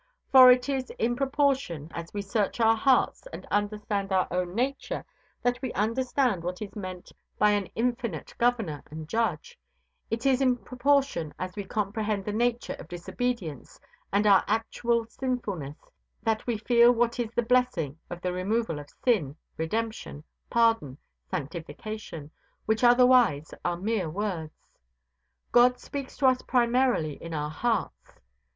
[0.31, 5.05] For it is in proportion as we search our hearts and understand our own nature
[5.43, 9.59] that we understand what is meant by an Infinite Governor and Judge;
[10.09, 13.79] it is in proportion as we comprehend the nature of disobedience
[14.11, 15.77] and our actual sinfulness
[16.23, 20.97] that we feel what is the blessing of the removal of sin, redemption, pardon,
[21.29, 22.31] sanctification,
[22.65, 24.65] which otherwise are mere words.
[25.51, 28.13] God speaks to us primarily in our hearts.